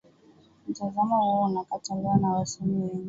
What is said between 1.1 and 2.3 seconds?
huo unakataliwa